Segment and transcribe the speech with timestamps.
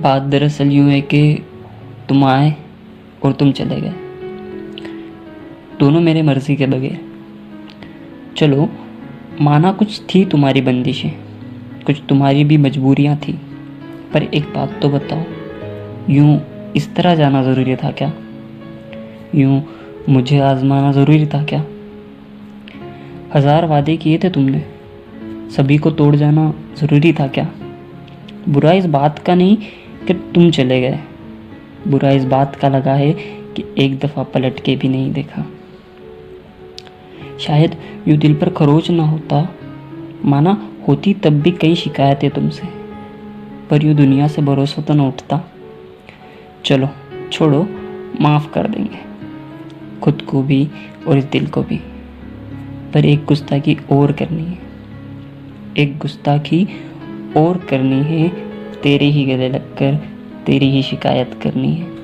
[0.00, 1.42] बात दरअसल यूँ है कि
[2.08, 2.54] तुम आए
[3.24, 3.94] और तुम चले गए।
[5.80, 7.00] दोनों मेरे मर्ज़ी के बगैर।
[8.36, 8.68] चलो,
[9.40, 11.10] माना कुछ थी तुम्हारी बंदिशें,
[11.86, 13.32] कुछ तुम्हारी भी मजबूरियाँ थी,
[14.12, 15.24] पर एक बात तो बताओ,
[16.10, 16.40] यूँ
[16.76, 18.12] इस तरह जाना ज़रूरी था क्या?
[19.34, 19.62] यूँ
[20.08, 21.64] मुझे आजमाना ज़रूरी था क्या?
[23.34, 24.64] हज़ार वादे किए थे तुमने,
[25.56, 27.48] सभी को तोड़ जाना ज़रूरी था क्या?
[28.48, 29.56] बुरा इस बात का नहीं
[30.06, 30.98] कि तुम चले गए।
[31.88, 33.12] बुरा इस बात का लगा है
[33.56, 35.46] कि एक दफ़ा पलट के भी नहीं देखा।
[37.40, 37.76] शायद
[38.08, 39.54] यूँ दिल पर खरोच ना होता।
[40.24, 42.62] माना होती तब भी कई शिकायतें तुमसे,
[43.70, 45.40] पर यूँ दुनिया से भरोसा तो न उठता।
[46.64, 46.88] चलो,
[47.32, 47.66] छोड़ो,
[48.20, 48.98] माफ़ कर देंगे।
[50.02, 50.68] खुद को भी
[51.08, 51.80] और इस दिल को भी।
[52.94, 54.58] पर एक गुस्ताखी और करनी है।
[55.78, 56.68] एक गुस्ताखी
[57.36, 58.49] और करनी है
[58.82, 59.94] तेरे ही गले लगकर
[60.46, 61.99] तेरी ही शिकायत करनी है।